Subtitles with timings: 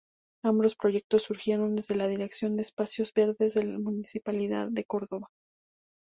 [0.43, 5.27] Ambos proyectos surgieron desde la Dirección de Espacios Verdes de la Municipalidad de Córdoba.